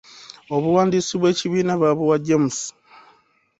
[0.55, 2.57] Obuwandiisi bw'ekibiina baabuwa James.